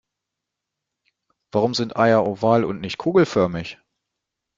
Warum 1.51 1.75
sind 1.75 1.95
Eier 1.95 2.25
oval 2.25 2.63
und 2.65 2.81
nicht 2.81 2.97
kugelförmig? 2.97 3.77